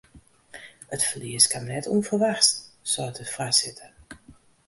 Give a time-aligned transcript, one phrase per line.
[0.95, 2.49] It ferlies kaam net ûnferwachts,
[2.91, 3.91] seit de foarsitter.